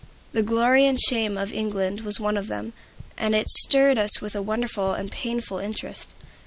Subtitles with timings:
[0.31, 2.73] "The Glory and Shame of England" was one of them,
[3.19, 6.15] and it stirred us with a wonderful and painful interest.